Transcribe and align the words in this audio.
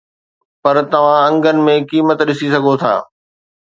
پر 0.61 0.75
توهان 0.91 1.19
انگن 1.27 1.57
۾ 1.69 1.73
قيمت 1.91 2.19
ڏسي 2.27 2.47
سگهو 2.53 2.73
ٿا 2.81 2.93